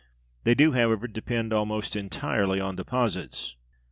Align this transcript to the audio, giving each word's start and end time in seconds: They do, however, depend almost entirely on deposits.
They 0.45 0.55
do, 0.55 0.71
however, 0.71 1.07
depend 1.07 1.53
almost 1.53 1.95
entirely 1.95 2.59
on 2.59 2.75
deposits. 2.75 3.55